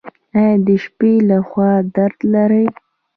[0.37, 2.65] ایا د شپې لخوا درد لرئ؟